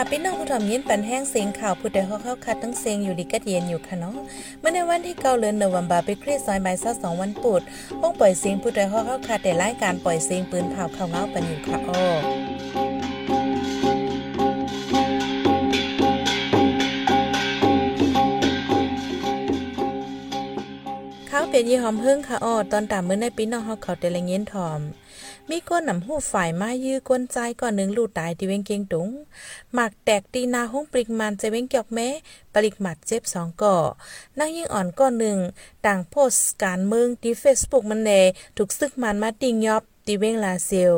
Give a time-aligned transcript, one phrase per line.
[0.00, 4.16] ค่ะพี่น้องผู้ทำยินปันแห้งเสียงข่าวผู้ใดเขาเข้าคัดทั้งเสียงอยู่ดีกัดเย็นอยู่ค่ะเนาะ
[4.60, 7.62] เมื่อในวันที่เก้าเดือนเนวันบาไปครีซอยไม้ซะสองวันปุด
[8.00, 12.04] ป้องปล่อยเสียงผู้ใดเขาเข้าคัดแต่รายการปล่อยเสียงปืนเผาข่าวเงาปันอยู่ค่ะอ้อ
[21.30, 24.80] ข้าวเป็นยี่หอมเพึ่งค่ะอ้อตอนตามมื้อในปีน้องเฮาเขาแต่ละเงี้ยนถอม
[25.50, 29.08] มีก้นหนำหูฝ่ายมายื้อก้นใจก่อนหนึ่งลูดตายที่เว้งเกียงตุง
[29.74, 32.08] หมักแตกตีนาห้องปริกมันจะเว้งเกียกแม้
[32.54, 33.76] ปริกหมัดเจ็บสองก่อ
[34.38, 35.38] นั่งยิ่งอ่อนก้อนหนึ่ง
[35.86, 36.34] ต่างโพส
[36.64, 38.10] การเมืองที่เฟซบุ๊กมันเน
[38.56, 40.96] ถูกซึกมันมาติงยอบตีเวงลาเซล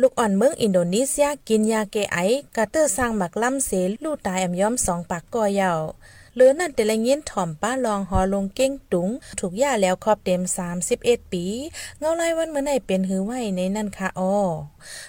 [0.00, 2.18] ลูกอ่อนเมืองอินโดนีเซียกินยาเกไอ
[2.56, 3.70] กาเตอร์สร้างหมักล่ำเส
[4.04, 5.80] ลูดตายอำย้อมสองปากก่อยาว
[6.34, 9.08] หรือนั่นแต่ละเงี้ยนถ่อมป้าลองหอลงเก้งตุง
[9.40, 10.40] ถูกย่าแล้วครอบเต็ม
[10.86, 11.44] 31 ปี
[11.98, 14.34] เงาไล่วันเมื่อไหนเป็นหือไว้ในนั่นค่ะอ้อ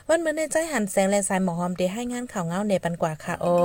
[0.08, 3.60] วันเมื่อในใจหันแสงและสายหมอหอมเดให้งานข่าวเงาในปันกว่าค่ะอ้อ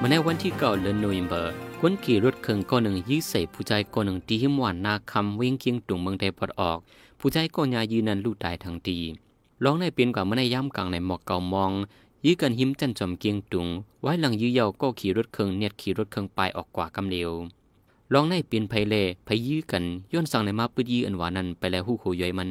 [0.00, 6.78] มาในวันที่เก่าเดือนโนเวมเบอร์กวนขี่รถเครื่องก้อนหนึ่งยี่ใส่ผู้ใจก้อนหนึ่งตีหิมหวานนาคำวิ่งเคียงตุงเมืองไทยพอดออก
[7.22, 8.98] ผู้ใจก้นยายืนนันลู่ตายทั้งตี
[9.64, 11.72] ร้องในเปลี่ยนกว่าเมื่อในย่ำกลางในหมอกเก่ามอง
[12.24, 13.66] ยื้อกันหิมจันจอมเกียงตุง
[14.02, 17.30] ไว้หลังยื้อเยาก็ขี่รถเครื่องเนียดขี่รถเครื่องไปออกกว่ากำเร็ว
[18.12, 22.50] ร้องในเปลี่ยนไพเล่ไพยื้อกันย้อนสั่งในมาปื้ดยื้ออันหวานั้นไปแล้วหู้โคย่อยมัน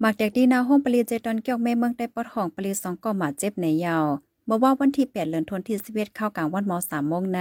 [0.00, 4.04] หมักแดกดีนาห้องปลีเจตอนเกี่ยวแม่เมืองได้ปอดห้องปลีสองก็หมาเจ็บในยาว
[4.46, 7.40] เมื่อว่าวันที่8เดือนธันวาคมที่11เข้ากลางวันม3โมงใน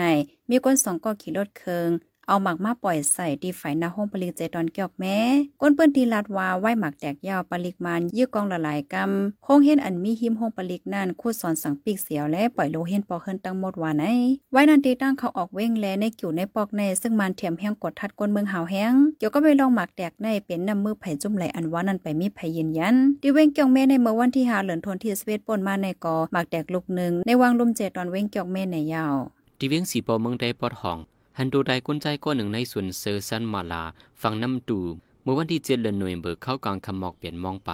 [0.50, 1.90] มีคนสองก็ขี่รถเคือง
[2.30, 5.18] เอาหมักมาปล่อยใส่ดีไฟนาห้องปลิกเจตอนเกี่ยวแม้
[5.62, 14.06] ก้นเปิ้นทีลาดว่าไหวหมักแตกยาวปลิกมันยื้อกองละลายกำห้องเห็นอันมีหิมห้องปลิกนั่นคู่สอนสังปีกเสียวและปล่อยโลเห็นปอกเฮินตั้งหมดว่าไหน
[14.52, 29.16] ไว้นันตีตั้งเขาออกเว้งแลในกิ่วในปอกในซึ่งมันเทียมแห้งกดทัดก้นเมืองหาวแห้งเกี่ยวก็ไปลองหมักแตกในเป็นน้ำมือไผ่จุ่มไหลอันว่านันไปมีไผ่ยืนยันดีเว้งเกี่ยวแม่ในเมื่อวันที่5เดือนธันที่11ป่นมาในกอหมักแตกลูกหนึ่งในวางลมเจตอนเว้งเกี่ยวแม่ในยาว
[29.60, 31.00] ดีเว้งสีปอเมืองได้ปอดห้อง
[31.40, 33.84] ฮันโดไดก้นใจก้อนหนึ่งในส่วนเซอร์ซันมาลา
[34.22, 34.80] ฝั่งน้ำตู
[35.24, 37.72] เมื่อวันที่เจ็ดเดือนหน่วยเบิกเข้ากลางคำหมอกเปลี่ยนมองไป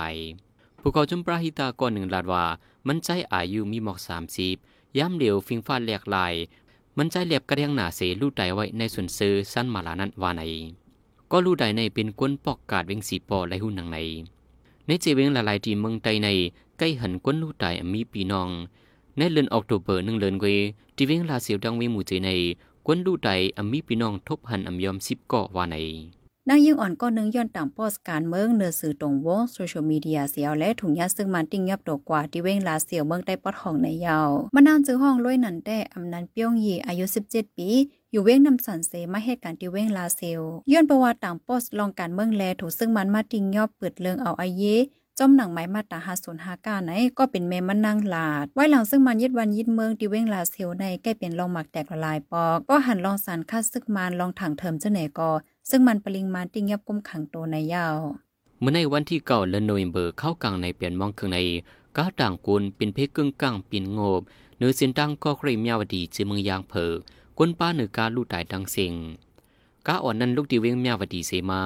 [0.79, 2.45] ผู้เขาจุมปราหิตาก้อนหนึ่งลาดว่า
[2.87, 4.55] มันใจอายุมีหมอกสามสิบ
[4.97, 6.33] ย่ำเหลวฟิงฟ้าแหลกลาย
[6.97, 10.41] มันใจเหลียบกระเดียงหนาเสลูดไดไว้ในส่วนเซอร์ซันมาลานั้นว่าไหน
[11.31, 13.97] ก็ลูดไดในเป็นก้นปอกกาดเวงสีปอและหุ่นหนังใน
[14.87, 16.27] ในเจเวงละลายที่เมืองไตใน
[16.77, 18.49] ใกล้หันก้นลูดไดมีปีนอง
[19.17, 20.45] ในเดือนออกตุเบอร์หนึ่งเดือนเว
[20.95, 22.29] ที่เวงลาเสียวดังเวมูเจใน
[22.87, 25.75] กวนดูใดอมีพี่น้องทบหันอำยอมสิบกาะว่าไหน
[26.49, 37.69] นางยิ่งอ่อนก็นึงย้อนต่างโพสการเมืองเนื้อสื่อตรงวงโซเชียลมีเดียเสียวและถุงยาซึ่งมันติ้งยับดอกกว่าที่เว้งลาเสียวเมืองได้ปอดห้องในยาวมานานจื้อห้องล้วยนันแต่อำนันเปี้ยงยีอายุ 17 ปี
[38.11, 44.63] อยู่เว้งนำสันเสมาเหตุการณ์ที่เว้งลาเซียวย้อนประวัติต่างโพสลองการเมืองแลถูกซึ่งมันมาติ้งยอบเปิดเรื่องเอาอาเย
[45.19, 55.29] จอมหนังไม้มาตาหาศูนย์หากาไหนก็เป็นเมมันนางลาด ไว้หลังซึ่งมันยึดวันยึดเมืองดิเว้งลาเซลในใกล้เป็นลองหมักแตกละลายปอก ก็หันลองสารคัดซึกมันลองถังเถิมเจ้าไหนก็
[55.69, 57.97] ซึ่งมันปริงมาติ้งยับกุมขังโตในยาว
[58.59, 61.37] เมื่อในวันที่เก่าและโนเวมเบอร์เข้ากลางในเปลี่ยนมองเครื่องใน
[61.97, 64.21] ก้าต่างกุลเป็นเพกึ่งกลางปินโงบ
[64.57, 66.91] เนื้อเส้นตั้งก็ใครมีาวดีจือเมืองยางเผอ
[67.37, 68.93] ก้นป้าเหนือการลู่ตายดังเสียง
[69.87, 71.61] ก้าอ่อนนั้นลูกดีเวงมีาวดีเสมา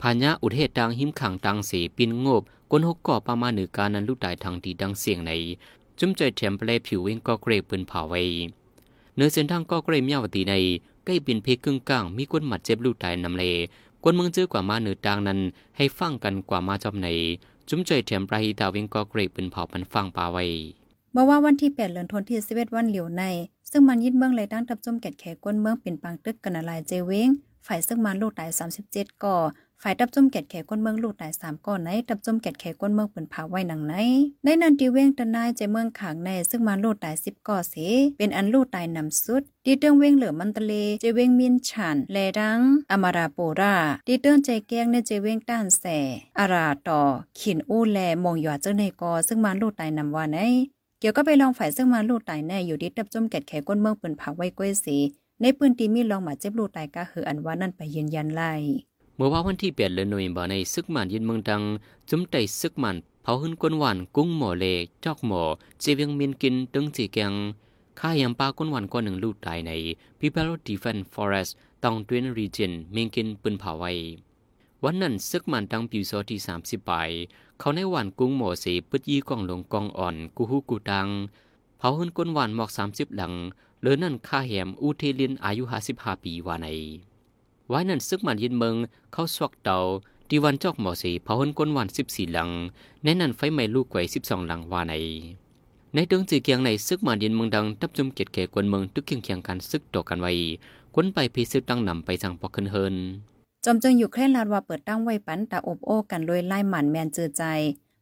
[0.00, 2.42] พาญะอุเทศดังหิมขังดังเสปินโงบ
[2.74, 5.32] กนหกก่อประมาณหนึ่งการนั้นลูกตายทางดีดังเสียงใน
[5.98, 8.22] จุ้มใจแถมเปลผิวเวงก็เกรปืนเผาไว้
[9.16, 10.54] เนื้อเส้นทางก็เกรมีาวตีใน
[11.04, 13.44] ใกล้เป็นเพกึ่งกลางมีก้นหมัดเจ็บลูกตายนำเล
[14.02, 15.38] กวนเมืองเจอกว่ามาเหนือดังนั้น
[15.76, 17.08] ให้ฟังกันกว่ามาจอมใน
[17.68, 20.44] จุ้มใจแถมปราหิตาเว้งก็เกรปืนเผามันฟังป่าไว้
[21.12, 23.22] เมื่อว่าวันที่ 8 เดือนธันวาคมที่11วันเหลียวใน
[23.70, 27.28] ซึ่งมันยึดเมืองเลยตั้งทับจมแกดแขกวนเมืองเป็นปางตึกกันอะไรเจเวง
[27.66, 28.50] ฝ่ายซึ่งมันลูกตาย
[28.86, 29.36] 37 ก่อ
[29.84, 33.94] ฝ่ายตับจมแกดแขก้นเมืองลูกตายสามก้อนไหนตับจมแกดแขก้นเมืองเปิ่นผาไว้หนังไหน
[34.44, 37.74] ในนันตีเว้งตะนายใจเมืองขางในซึ่งมาลูกตายสิบก่อเส
[38.18, 42.60] เป็นอันลูกตายนำสุดดีเติงเว้งเหลือมันตะเลเจเว้งมินฉันแลดัง
[42.90, 43.74] อมาราโปรา
[44.06, 45.84] ดีเติงใจแก้งในเจเว้งต้านแส
[46.38, 47.02] อาราต่อ
[47.38, 50.38] ขินอู้แลมองหยอดเจ้าในกอซึ่งมาลูกตายนำว่าไหน
[51.00, 54.96] เกี่ยวก็ไปลองฝ่ายซึ่งมาลูกตายแน่อยู่ที่ตับจมแกดแขก้นเมืองเปิ่นผาไว้ก้อยสี
[55.40, 58.54] ในปืนตีมีลองหมาเจ็บลูกตายก็คืออันว่านั่นไปยืนยันไล่
[59.24, 61.62] มื่อว่าวันที่เปลี่ยนเลือนโนเวมบาในซึกมันยินเมืองดัง
[62.10, 64.64] จุ้มไตซึกมันเผาหึนกวนหวานกุ้งหมอเล
[65.04, 65.42] จอกหมอ
[65.80, 67.32] เจเวียงมินกินตึงจีแกง
[67.98, 69.70] ข้ายำปลากวนหวานกว่าหนึ่งลูกตายใน
[70.18, 71.50] People Defense Forest
[71.82, 73.92] ตองတွင်း region เมงกินปืนเผาไว้
[74.84, 76.92] วันนั้นซึกมันดังปิวโซที่สามสิบป
[77.58, 81.08] เขาในหวานกุ้งหมอสีปึดยี่กองหลงกองอ่อนกูฮูกูดัง
[81.78, 83.32] เผาหึนกวนหวานหมอกสามสิบหลัง
[83.80, 86.68] เลือนั่นข้าแหมอูเทลินอายุห้าสิบห้าปีว่าใน
[87.68, 88.74] ไว้นั่นซึกมันยินเมือง
[89.12, 89.78] เข้าสวกเตา
[90.28, 92.50] ทีวันจอกหมอสีเผาหนก้นวันสิบสี่หลัง
[93.02, 94.94] แน่นันไฟไหม้ลูกไก่สิบสองหลังว่าใน
[95.94, 100.32] ในเดืองจือเกียงในซึกมันยินเมืองดังทับจุมเกียรติแก่กวนเมืองตึกเคียงเคียงกันซึกต่อกันไว้
[100.94, 102.96] กวนไปพีซึกตั้งนำไปสั่งพอกขึ้นเฮิน
[103.64, 107.42] จอมจึงอยู่เคร่นลาดว่าเปิดตั้งไว้ปันตาอบโอ้กันโดยไล่หมันแมนเจือใจ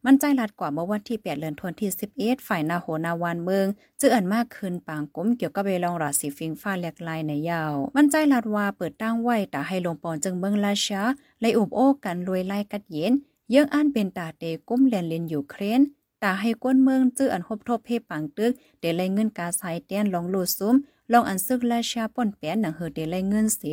[0.05, 3.67] มันใจลัดกว่าเมื่อวันที่8เดือนธันวาคม11ฝ่ายนาโหนาวานเมือง
[4.00, 11.02] จื้ออันมากขึ้นปางก้มเกี่ยวกับเวลองราศีฟิงฟ้าแหลกลายในยาว มันใจลัดว่าเปิดตั้งไว้ตาให้ลงปอนจึงเมืองราชา
[11.41, 13.12] ไล่อบโอ้กันรวยไล่กัดเย็น
[13.50, 15.81] เยื่องอันเป็นตาเตก้มเลียนเลนอยู่เครน
[16.23, 20.75] ตาให้ก้นเมืองจื้ออันฮบทบเพปังตึกเดลัยเงินกาไซเตียนลองโลซุ้ม
[21.12, 23.72] ลองอันซึกราชาป่นแป้นหนังเฮอเดลัยเงินเสี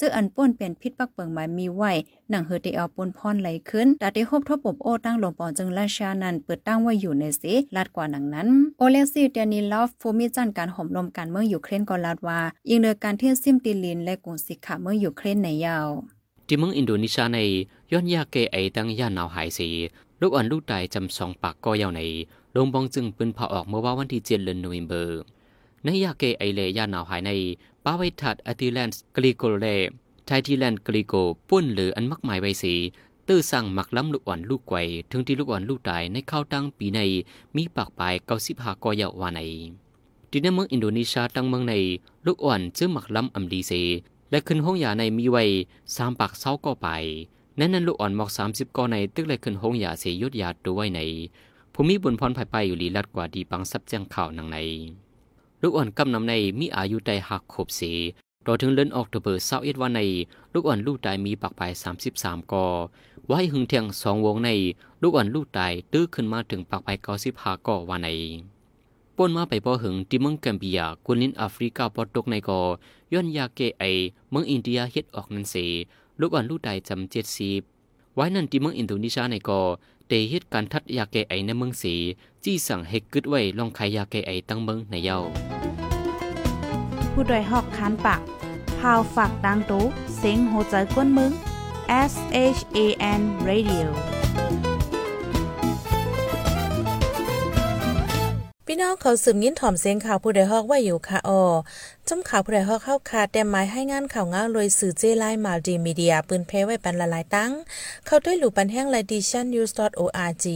[0.00, 1.82] จื้ออันป่นเป็นพิษปักเปิงหมายมีไหว
[2.30, 7.42] หนังเฮอเดเอาปนพรไหลขึ้นตาได้ฮบทบปบโอตั้งหลงปอจึงราชานั้นเปิดตั้งไว้อยู่ในเส
[7.76, 8.48] ลาดกว่าหนังนั้น
[8.78, 12.40] โอเลซิเดนิลอฟฟูมิจันการห่มลมการเมืองยูเครนก็ลาดว่า
[12.70, 15.88] ยิงโดยการเที่ยซิมติลินและกุงสิกขาเมืองยูเครนในยาว
[16.46, 17.38] ที่เมืองอินโดนีเซียใน
[17.92, 19.68] ย้อนยาเกไอตั้งย่านหนาวหายสี
[20.20, 22.00] ลูกอ่อนลูกตายจำสองปากก็ยาวใน
[22.54, 25.20] ลงบองจึงปืนเผาออกเมื่อว่าวันที่เจ็ดเดือนโนเวมเบอร์
[25.84, 27.30] ในยาเกไอเลยยาหนาวหายใน
[27.84, 29.66] ปาไวทัดอติแลนส์กลิโกเล
[30.26, 31.14] ไททีแลนด์กลิโก
[31.48, 32.74] ปุ้นหรืออันมักหมายไวสี
[33.28, 34.76] ตื้อสั่งหมักล้ำลูกอ่อนลูกไกว
[35.10, 37.00] ถึงที่ลูกอ่อนลูกตายในข้าวตั้งปีใน
[37.56, 39.40] มีปากปลายเก้าสิบห้ากอยาวาใน
[40.30, 41.74] ที่ในเมืองอินโดนีเซียตั้งเมืองใน
[42.26, 43.72] ลูกอ่อนจื้อหมักล้ำอัมดีเซ
[44.30, 45.44] และขึ้นห้องยาในมีไว้
[45.96, 46.88] สามปากเศร้าก็ไป
[47.58, 51.00] นั่นนั่นลูกอ่อนหมอกสามสิบกอในตึกเลยขึ้นห้องยาเสียยดยาตัวไว้ใน
[51.74, 54.58] ภูมิบุญพรภายไปอยู่ลีลัดกว่าดีปังซับแจ้งข่าวนังใน
[55.62, 57.92] ลูกอ่อนกำนำในมีอายุได้หักขบสี
[58.46, 60.00] ต่อถึงเลือนออกตัวเบอร์เศร้าเอ็ดวันใน
[60.52, 62.66] ลูกอ่อนลูกตายมีปากปลายสามสิบสามกอ
[63.26, 64.50] ไว้หึงเทียงสองวงใน
[65.02, 68.08] ลูกอ่อนลูกตายตื้อขึ้นมาถึงปากปลายเก้าสิบห้ากอวันใน
[69.16, 72.60] ป่นมาไปพอหึงที่เมืองแกมเบียกุลินแอฟริกาปอดตกในกอ
[73.12, 73.84] ย้อนยาเกไอ
[74.30, 75.56] เมืองอินเดียเฮ็ดออกนั่นเส
[76.20, 77.62] ลูกอ่อนลูกตายจำเจ็ดสิบ
[78.20, 79.60] ไว้นั่นที่เมืองอินโดนีเซียในกอ
[80.08, 81.94] เตเหตุการทัดยาแก้ไอในเมืองสี
[82.44, 85.18] จี้สั่งให้กึดไว้ลองขายยาแก้ไอตั้งเมืองในเย้า
[87.12, 88.20] ผู้ดยหอกคานปาก
[88.78, 89.84] พาวฝากดังตู้
[90.18, 91.32] เซ็งโหใจกวนมึง
[92.10, 92.14] S
[92.56, 92.78] H A
[93.20, 93.86] N Radio
[98.66, 101.42] พี่น้องเขาสืบยินถ่อมเสียงข่าวผู้ใดฮอกว่าอยู่ค่ะออ
[102.10, 107.52] จมข่าวผู้ใดฮอเข้าคาแต่หมายให้งานข่าวง้าลอยสื่อเจไลมาดีมีเดีย ปืนเพไว้ปันละลายตั้ง
[108.06, 110.46] เข้าด้วยหลู่ปันแห้งไลดิชันนิวส์ .org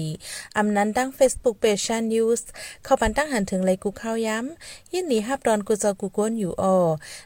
[0.56, 2.46] อำนั้นตั้ง Facebook Page ชันนิวส์
[2.84, 6.76] เข้าปันตั้งหันถึงไลกูเข้าย้ำยินดีฮับดอนกูจะกูก้นอยู่ออ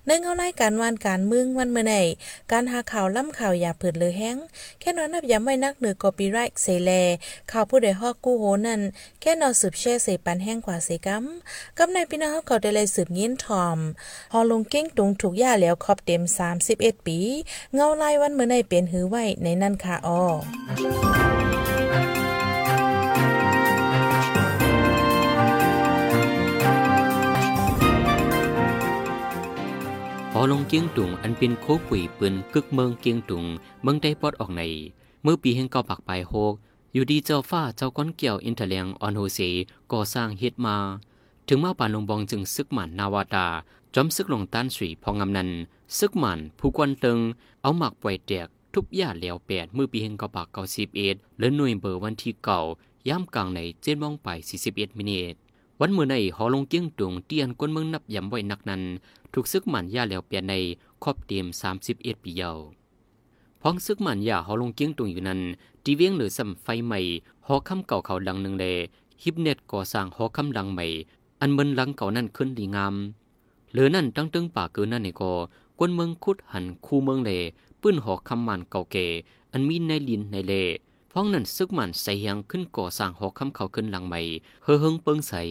[0.06, 1.94] ในเงาไล่การวานการมึงวันเมื่อไหน
[2.52, 4.36] การหาข่าวล่ำข่าวอย่าเผิดเลยแห้ง
[4.80, 6.90] แค่นอนนับย้ำไว้นักเหนือกอปีไรท์เซเล
[7.50, 8.80] ข่าวผู้ใดฮอกกูโหนั่น
[9.20, 11.24] แค่นอนสืบแช่เสปันแห้งกว่าเสกัม
[11.78, 13.80] กำในพี่น้องเขาได้เลยสืบยินทอม
[14.32, 16.22] ฮอลงกิ้งตุงถูกย่าแล้วครอบเต็ม
[16.64, 17.18] 31 ปี
[17.74, 20.22] เงาลายวันเมื่อในเป็นหือไว้ในนั่นค่ะอ้อ
[30.32, 33.44] พอลงเกียงตุงอันเป็นโคปุ๋ยปืนกึกเมืองเกียงตุง
[33.82, 34.62] เมืองได้ปอดออกใน
[35.22, 36.54] เมื่อปีแห่งเก่าปักปลายโฮก
[36.92, 39.38] อยู่ดีเจ้าฟ้าเจ้าก้อนเกี่ยวอินเทเลียงออนโฮเซ
[39.92, 40.76] ก่อสร้างเฮ็ดมา
[41.48, 43.46] ถึงมาป่านลงบองจึงซึกหมันนาวาตา
[43.94, 45.50] จอมซึกลงต้านสีพองำนัน
[45.98, 47.18] ซึกหมันผู้กวนติง
[47.62, 52.60] เอาหมักปล่อยแตกทุบย่าเหลวแปดเมื่อปีเฮงกปากเก้าสิบเอ็ดและหน่วยเบอร์วันที่เก่า
[53.08, 55.36] ย่ำกลางในเจ็ดมองไปสี่สิบเอ็ดมินิท
[55.80, 58.82] วันเมื่อในหอลงเกี้ยงตุงเตียนก้นเมืองนับยำไว้นักนั้น
[59.32, 60.54] ถูกซึกหมันย่าเหลวแปดใน
[61.02, 62.58] ครอบเต็มสามสิบเอ็ดปีเยาว
[63.62, 65.40] พ้องซึกหมันย่าหอลงเกี้ยงตุงอยู่นั้น
[65.84, 67.00] ตีเวียงหรือสัมไฟใหม่
[67.46, 68.76] หอคำเก่าเขาดังหนึ่งเลย
[69.22, 70.86] ฮิปเน็ตก่อสร้างหอคำดังใหม่
[71.40, 72.94] อันเบินหลังเก่านั้นขึ้นดีงาม
[73.72, 75.32] หลือนั่นตั้งตึงป่าเกินนั่นนี่ก็
[75.78, 77.30] กวนเมืองคุดหันคู่เมืองเล
[77.80, 78.96] ปื้นหอกคำมันเก่าเก
[79.52, 80.54] อันมีในลินในเล
[81.12, 84.20] พ้องนั้นซึกมันใส่ยังขึ้นก่อสร้างหอกคำเขาขึ้นหลังใหม่
[84.62, 85.42] เฮอเฮิงเปิงใส่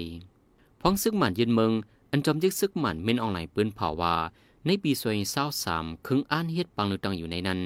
[0.81, 1.71] พ้องซึกมันยืนเมือง
[2.11, 4.15] อันจอมยึกซึกมันเม่นออนไลน์ปืนเผาว่า
[4.65, 7.61] ในปีสวยเศร้าสามคึงอ่านเฮ็ดปังนึกตังอยู่ในนั้น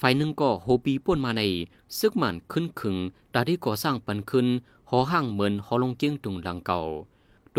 [0.00, 1.42] ฝ่ายหนึ่งก็โฮปีป่วนมาใน
[1.98, 2.96] ซึกมันขึ้นขึง
[3.34, 4.46] ตาที่ก่อสร้างปันขึ้น
[4.90, 6.80] หอห้างเหมือนหอลงเกียงตุงหลังเก่า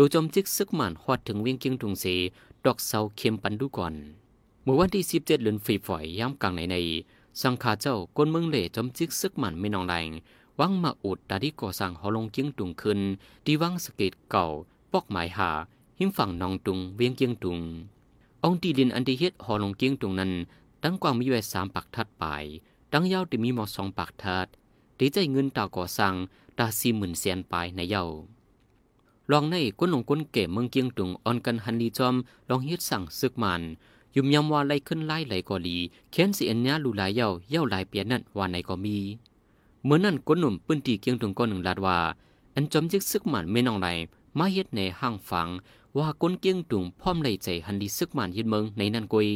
[0.00, 2.04] ดยจอมจิกซึกหมันหอดถึงเวียงเกียงตุงเส
[2.64, 3.94] ดอกเสาเข้มปันดูก่อน
[4.62, 6.76] เมื่อวันที่สิบเจ็ดเดือนฝีฝอยย่ำกลางในใน
[7.42, 10.08] สังขาเจ้ากนเมืองเหล่จอมจิกซึกหมันไม่นองแรง
[10.60, 13.00] วังมาอุดตาที่ก่อสร้างหอลงเกียงตุงขึ้น
[13.44, 14.44] ที่วังสเกตเก่า
[14.92, 15.50] ปอกหมายหา
[15.98, 17.58] หิมฝั่งนองตุงเวียงเกียงตุง
[18.44, 20.32] องตีดินอันที่เฮ็ดหอลงเกียงตุงนั้น
[20.82, 22.44] ตั้งกว้างมีไว้สามปักทัดปลาย
[22.92, 24.46] ตั้งยาวที่มีหมอสองปักทัด
[24.98, 26.14] ดีใจเงินตาก่อสร้าง
[26.58, 28.06] ตาสี่หมื่นเสียนปลายในเย้า
[29.32, 32.14] ลองในก้นหลงก้นเก๋เมืองเกียงตุงออนกันฮันดีจอม
[32.48, 33.62] ลองเฮ็ดสั่งซึกมัน
[34.14, 35.76] ยุ่มยำว่าไล่ขึ้นไล่ไหลก็ลี
[36.10, 38.96] เขียนสิอันนี้ลูหลายเย้าเย้าหลายเปียนั่นว่าไหนก็มี
[39.84, 41.98] เมื่อนั้นก้นหนุ่มปื้นตีเกียงตรงก้นหนึ่งลาดว่า
[42.54, 43.88] อันจอมจิกซึกมันไม่นองไร
[44.38, 45.48] มาเฮ็ดในห้างฝัง
[45.96, 49.28] ว่าก้นเกียงตุงพร้อมไหลใจหันดีซึกมันยึดเมืองในนั่นกุย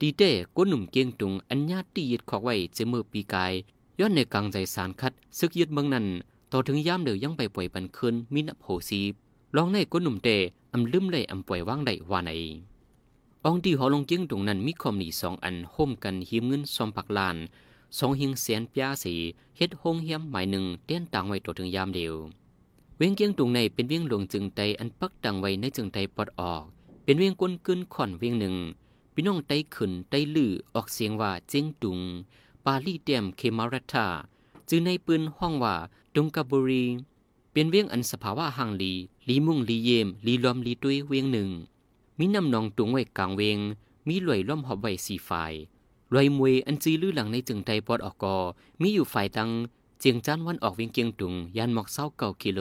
[0.00, 3.52] ดีเต้ก้นหนุ่มเกียงตุงอันญาตียึดขอกไว้เจมือปีกาย
[3.98, 6.06] ย้อนในกลางใจสารคัดซึกยึดเมืองนั้น
[6.52, 9.12] ต่อถึงย่ามเดือยังไปป่วยปันคืนมีนับโหซีบ
[9.56, 10.28] ลองในก้นหนุ่มเต
[10.72, 12.30] อำลืมเลยอำป่วยว่างได้ว่าไหน
[13.48, 17.36] องที่หอลงเจียงตรงนั้นมีคอมหนีสองอันห่มกันหิมเงินซอมปักลาน
[17.98, 19.14] สองหิงเสียนปยาสี
[19.56, 22.14] เฮ็ดหงเฮียมหมายหนึ่งเตี้ยนต่างไว้ตัวถึงยามเดียว
[22.96, 26.62] เวียงเกียงตรงในเป็นเวียงหลวงจึงไตอันปักต่างไว้ในจึงไตปอดออก
[27.04, 28.56] เป็นเวียงก้นกึนข่อนเวียงหนึ่ง
[29.14, 31.98] พี่น้องไตขึ้นไตลือออกเสียงว่าเจียงตุง
[32.64, 34.06] ปาลีเตียมเคมารัตา
[34.68, 35.76] จึงในปืนห้องว่า
[36.14, 36.84] ตุงกบุรี
[37.52, 38.92] เป็นเวียงอันสภาวะห่างลี
[39.28, 41.50] ลีมุ่งลีเยมลีลอมลีตุยเวียงหนึ่ง
[42.18, 43.58] มีน้ำนองตุงไว้กลางเวียง
[44.08, 45.52] มีลอยล้อมหอบไว้สี่ฝ่าย
[46.14, 48.36] ลอยมวยอันจีลื้อหลังในจึงไตปอดออกกอ
[48.80, 49.50] มีอยู่ฝ่ายตัง
[50.00, 52.60] เจียงจันวันออกเวียงเกียงตุงยันหมอกเศร้าเก่ากิโล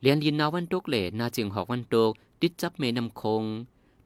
[0.00, 3.44] เลียนยินนาวันตกเหล่นาเจียงหอกวันตกติดจับเมนำคง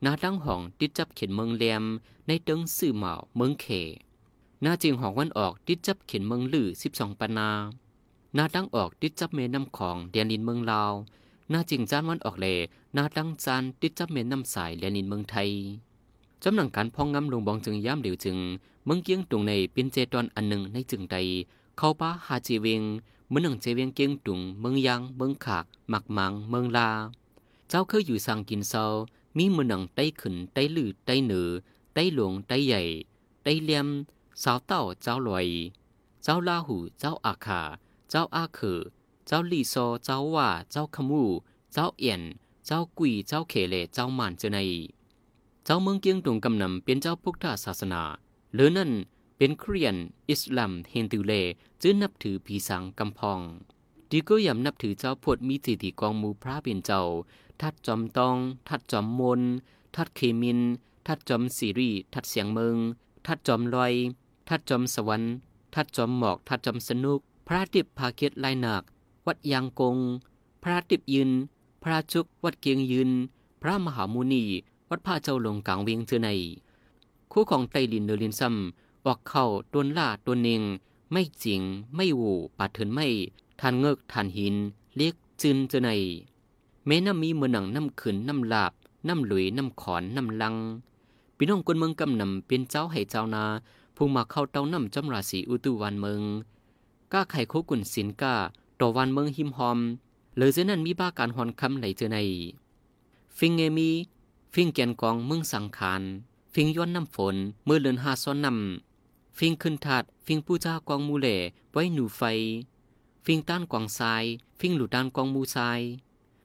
[0.04, 1.84] นาตั้งห้องติดจับเข็นเมืองแหลม
[2.26, 3.66] ในเติงสื่อเหมาเมืองเข
[4.64, 7.50] นาเจียงหอกวันออกติดจับเข็นเมืองลือสิบสองปนา
[8.36, 10.92] นาตั้งออกติดจับเมนำของเดียนลินเมืองลาว
[11.52, 12.46] นาจิงจานวันออกเล
[12.96, 15.50] นาตั้งจานติดจับเมนน้ำสายเลียนลินเมืองไทย
[16.42, 18.38] จำหนังการพองงำลงบองจึงย่ำเดียวจึง
[18.84, 21.16] เมืองเกียงตรงในเป็นเจตอนอันหนึ่งในจึงใด
[21.76, 22.82] เข้าป้าหาจีเวง
[23.30, 26.90] เมืองหนังเจเวียงเกียงตุงเมืองยังเมืองขากหมักมังเมืองลา
[27.68, 28.84] เจ้าเคยอยู่สังกินเซา
[29.36, 31.48] มีเมืองหนังไต้ขึ้นไต้ลือไต้เหนือ
[31.94, 32.82] ไต้หลวงไต้ใหญ่
[33.42, 33.86] ไต้เลียม
[34.42, 35.46] สาวเต้าเจ้าลอย
[36.22, 37.62] เจ้าลาหูเจ้าอาคา
[38.18, 38.80] จ้าอาเขอ
[39.26, 41.24] เจ้าลีโซ เจ้าว่า เจ้าขมู
[41.72, 42.22] เจ้าเอียน
[42.66, 44.58] เจ้ากุย เจ้าเขเล เจ้ามานเจไน
[45.64, 48.02] เจ้าเมืองเกียงตุงกำนำเป็นเจ้าพุทธศาสนา
[48.54, 48.90] หรือนั่น
[49.36, 49.96] เป็นครียน
[50.30, 51.32] อิสลาม เฮนตูเล
[51.82, 53.40] จึงนับถือผีสังกำพอง
[54.10, 57.02] ดีก็ยำนับถือเจ้าพดมีสิทธิกองมูพระเป็นเจ้า
[57.60, 58.36] ทัดจอมตอง
[58.68, 59.42] ทัดจอมมน
[59.96, 60.60] ทัดเคมิน
[61.06, 62.76] ทัดจอมซีรี ทัดเสียงเมือง
[63.26, 63.94] ทัดจอมลอย
[64.48, 65.32] ทัดจอมสวรรค์
[65.74, 68.82] ทัดจอมหมอก ทัดจอมสนุก พระติบภาเกตลายหนัก
[69.26, 69.96] วัดยางกง
[70.62, 71.30] พระติบยืน
[71.82, 73.10] พระชุก วัดเกียงยืน
[73.62, 74.44] พระมหามุนี
[74.90, 76.28] วัดพระเจ้าหลงกลางเวียงเจอใน
[77.32, 78.54] คู่ของไตลินเดลินซัม
[79.06, 80.62] ออกเข้าตัวล่าตัวเนง
[81.12, 81.60] ไม่จริง
[81.94, 83.06] ไม่หูปาดเถินไม่
[83.60, 84.54] ทานเงกทานหิน
[84.96, 85.90] เรียกจึนเจอใน
[86.86, 88.72] แม้น้ำมีเมือหนังน้ำขืนน้ำลาบ
[89.08, 90.56] น้ำหลุยน้ำขอนน้ำลัง
[91.36, 93.44] พี่น้องคนเมืองกำนำเป็นเจ้าให้เจ้านา
[93.96, 96.22] ผู้มาเข้าเต้าน้ำจำราศีอุตุวันเมือง
[97.12, 98.34] ก้าไข่โคกุนสินก้า
[98.80, 99.78] ต่อวันเมืองหิมหอม
[100.36, 102.18] เลยเจนั้นมีบ้าการหอนคำไหลเจอใน
[103.38, 103.90] ฟิงเงมี
[104.54, 106.02] ฟิงแกนกองเมืองสังขาร
[106.54, 111.36] ฟิงย้อนน้ำฝนเมื่อเลือนหาซ้อนนำฟิงขึ้นถาดฟิงผู้จ้ากองมูเล่
[111.72, 112.22] ไว้หนูไฟ
[113.24, 114.24] ฟิงต้านกวางทราย
[114.60, 115.80] ฟิงหลุดด้านกองมูทราย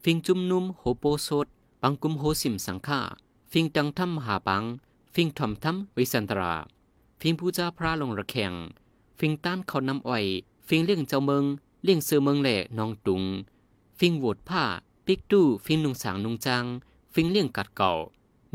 [0.03, 1.47] ฟิงจุ่มนุ่มโหโปสด
[1.81, 3.01] ปังกุมโหสิมสังฆา
[3.51, 4.63] ฟิงตังทำหาปัง
[5.13, 6.53] ฟิงทอมทำวิสันตรา
[7.21, 8.53] ฟิงผู้จ้าพระลงระแข่ง
[9.19, 10.25] ฟิงต้านเขาน้ำอ้อย
[10.67, 11.43] ฟิงเลี้ยงเจ้าเมือง
[11.83, 13.23] เลี้ยงเสือเมืองแหล่นองตุง
[13.99, 14.63] ฟิงโวดผ้า
[15.05, 16.65] ปิกตู้ฟิงนุงสางนุงจาง
[17.13, 17.91] ฟิงเลี้ยงกัดเก่า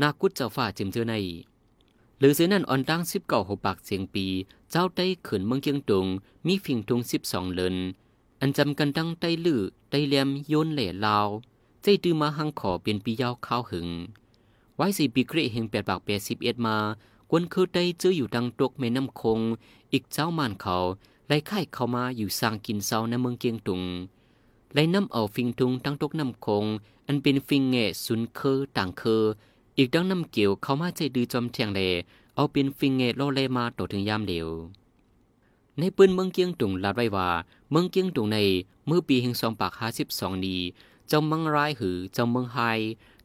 [0.01, 1.13] นากุดเจ้าฝ่าจิมเจอใน
[2.19, 4.25] หรือเสนั่นอ่อนตั้งสิบเก่าหกปากเสียงปี
[4.71, 6.05] เจ้าได้ขืนเมืองเกียงตุง
[6.47, 7.75] มีฝิ่งทุงสิบสองเลน
[8.41, 11.27] อันจำกันตั้งไต้ลือไต้เลียมโยนเหล่ลาว
[11.81, 13.87] ใจดื้อมาหังขอเป็นปียาวข้าวหึง
[14.75, 16.77] ไว้สี่ปีเกรเฮงแปดปากแปดสิบเอ็ดมา
[17.29, 19.39] กวนคือได้เจออยู่ดังตกแม่น้ำคง
[19.93, 20.77] อีกเจ้ามานเขา
[21.27, 23.81] ไล่ข่เข้ามาอยู่สร้างกินเซาในเมืองเกียงตุง
[24.73, 26.65] ไล่น้ำเอาฟิงทุงตั้งตกน้ำคง
[27.07, 29.23] อันเป็นฟิงเงสุนเคอต่างเคอ
[29.77, 31.81] อีกดังน้ำเกี่ยวเข้ามาใจดื้อจอมเทียงเล
[32.35, 34.47] เอาเป็นฟิงเงโลเลมาต่อถึงยามเหลว
[35.79, 37.29] ในปืนเมืองเกียงตุงลาดไว้ว่า
[37.71, 38.37] เมืองเกียงตุงใน
[38.87, 40.61] เมื่อปีแห่งสองปากห้าสิบสองนี้
[41.07, 42.57] เจ้าเมืองรายหือเจ้าเมืองไฮ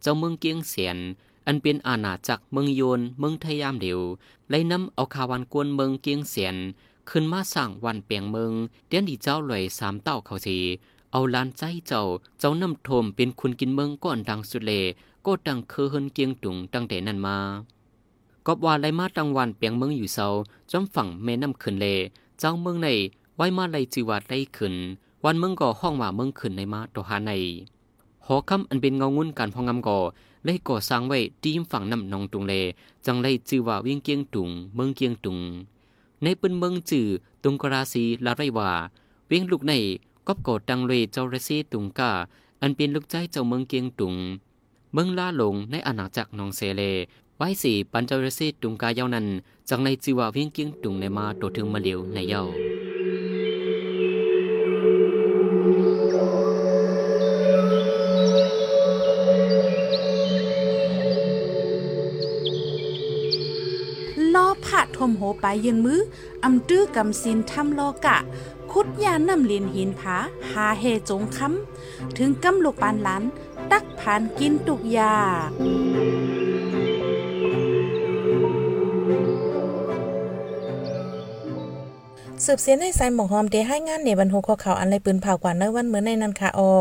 [0.02, 0.99] เจ้าเมืองเกียงเสียน
[1.46, 4.00] อันเป็นอาณาจักรเมืองโยนเมืองไทยามเหลว
[4.50, 6.56] ไล่น้ำเอาคาวันกวนเมืองเกียงเสียน
[7.11, 8.52] ขึ้นมาสร้างวันเปียงเมือง
[8.88, 10.58] เดียนดีเจ้าเลยสามเต้าเขาสี
[11.12, 12.02] เอาลานใจเจ้า
[12.38, 14.72] เจ้าน้ำทมเป็นคุณกินเมืองก่อนดังสุดเล
[15.26, 17.37] ก็ดังเคอเฮินเกียงตุงตั้งแต่นั้นมา
[18.46, 20.28] ก็ว่าไรมาตังวันเปียงเมืองอยู่เศร้า
[20.70, 21.87] จอมฝั่งแม่น้ำขึ้นเล
[22.38, 22.88] เจ้าเมืองใน
[23.37, 24.75] ไว้มาไรจีวัดไรขึ้น
[25.25, 27.32] วันเมืองก่อห้องว่าเมืองขึ้นในมาตัวหาใน
[28.26, 29.99] หอคำอันเป็นเงางุ่นการพองงำก่อ
[30.44, 32.54] เลยก่อสร้างไว้ดีมฝั่งน้ำนองตุงเล
[33.06, 35.38] จังไรจือว่าเวียงเกียงตุง เมืองเกียงตุง
[36.22, 37.06] ในปืนเมืองจือ
[37.42, 38.70] ตุงกราศีลาไรว่า
[39.28, 39.72] เวียงลูกใน
[40.26, 42.11] ก็ก่อตังเลยเจ้าเรซีตุงกา
[42.62, 44.14] อันเป็นลูกใจเจ้าเมืองเกียงตุง
[44.92, 46.82] เมืองล่าหลงในอาณาจักรนองเซเล
[47.37, 49.26] ไว้สี่ปันเจรเซตุงกายานั้น
[49.68, 52.42] จังในจีว่าเวียงเกียงตุงในมาโตถึงมาเหลียวในเยา
[64.96, 66.00] ทมโหไปยืนมือ
[66.44, 68.18] อำตื้อกำสินทำโลกะ
[68.72, 70.16] คุดยานำลินหินผา
[70.50, 73.22] หาเฮจงคำถึงกำลูกปานหลาน
[73.70, 75.14] ตักผ่านกินตุกยา
[82.44, 86.72] สืบเสียนให้สายหมองหอมเดให้งานในบรรทุกข้อข่าวอันไรปืนเผากว่าเนื้อวันเหมือนในนันค่ะออ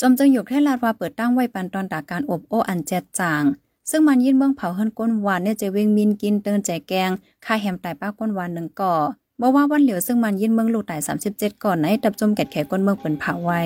[0.00, 3.42] จอมจึงอยู่แค่ลาดว่าเปิดตั้งไว้ปันตอนตาการอบโออันแจดจาง
[3.90, 7.10] ซึ่งมันยินเบื้องเผาเฮินก้นหวานเนี่ยจะเวงมินกินเตินแจแกง
[7.44, 8.94] ค่าแฮมตายป้าก้นหวานหนึ่งก่อ
[9.40, 11.00] บอกว่าวันเหลียวซึ่งมันยินเมืองลูกตาย
[11.32, 13.60] 37 ก่อนในตับจมแกดแขก้นเมืองเปิ่นเผาไว้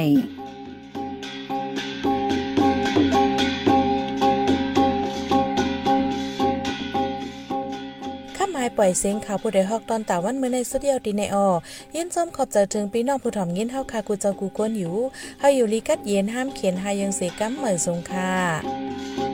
[8.37, 11.47] ข้าหมายปล่อยเสียงข่าวผู้ใดฮอกตอนตาวันเมื่อในสุดเดียวตีในออ
[11.95, 14.95] ยินส้มขอบใจถึงพี่น้องผู้ถ่อมยินเฮาคากูเจ้ากูกวนอยู่
[15.41, 19.30] เฮาอยู่ลีกัดเย็นห้ามเขียนหายังเสกัมเหมือนสงค่ะ